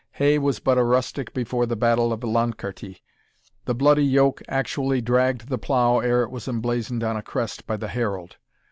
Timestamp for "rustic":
0.83-1.31